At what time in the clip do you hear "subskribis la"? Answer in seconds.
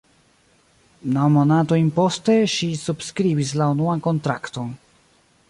2.85-3.69